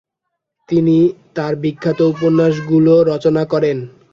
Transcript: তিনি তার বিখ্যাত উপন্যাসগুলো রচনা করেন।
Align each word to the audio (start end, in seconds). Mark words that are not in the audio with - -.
তিনি 0.69 0.97
তার 1.35 1.53
বিখ্যাত 1.63 1.99
উপন্যাসগুলো 2.13 2.93
রচনা 3.11 3.43
করেন। 3.45 3.77